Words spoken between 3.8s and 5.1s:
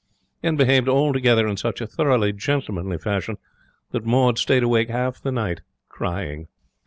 that Maud stayed awake